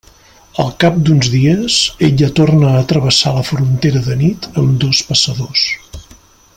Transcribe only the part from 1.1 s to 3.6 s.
dies, ella torna a travessar la